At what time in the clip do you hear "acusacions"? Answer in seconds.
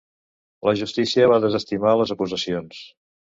2.17-2.81